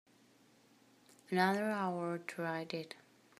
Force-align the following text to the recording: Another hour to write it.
Another 1.29 1.65
hour 1.69 2.17
to 2.17 2.41
write 2.41 2.73
it. 2.73 2.95